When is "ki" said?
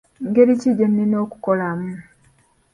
0.61-0.69